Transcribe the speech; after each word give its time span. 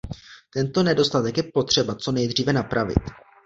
Tento 0.53 0.83
nedostatek 0.83 1.37
je 1.37 1.43
potřeba 1.43 1.95
co 1.95 2.11
nejdříve 2.11 2.53
napravit. 2.53 2.99